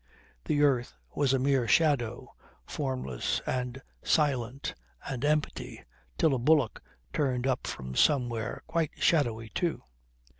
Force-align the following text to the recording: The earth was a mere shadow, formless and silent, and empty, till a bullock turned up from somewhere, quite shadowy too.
The 0.45 0.63
earth 0.63 0.97
was 1.13 1.31
a 1.31 1.37
mere 1.37 1.67
shadow, 1.67 2.33
formless 2.65 3.39
and 3.45 3.83
silent, 4.01 4.73
and 5.07 5.23
empty, 5.23 5.83
till 6.17 6.33
a 6.33 6.39
bullock 6.39 6.81
turned 7.13 7.45
up 7.45 7.67
from 7.67 7.93
somewhere, 7.93 8.63
quite 8.65 8.89
shadowy 8.97 9.49
too. 9.49 9.83